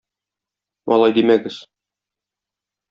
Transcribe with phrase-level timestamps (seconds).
[0.95, 1.61] Алай димәгез.